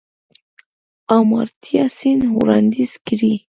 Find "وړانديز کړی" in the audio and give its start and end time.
2.37-3.33